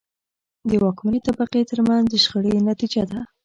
د 0.69 0.71
واکمنې 0.83 1.19
طبقې 1.27 1.61
ترمنځ 1.69 2.05
د 2.09 2.13
شخړې 2.23 2.53
نتیجه 2.69 3.03
ده. 3.11 3.19